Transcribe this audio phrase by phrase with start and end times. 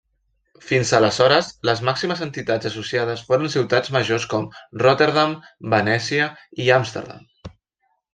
[0.67, 4.47] Fins aleshores, les màximes entitats associades foren ciutats majors com
[4.85, 5.37] Rotterdam,
[5.75, 6.31] Venècia
[6.65, 7.53] i Amsterdam.